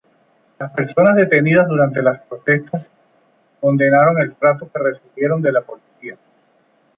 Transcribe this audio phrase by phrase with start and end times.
[0.57, 2.87] Las personas detenidas durante las protestas
[3.59, 6.17] condenaron el trato que recibieron de la policía.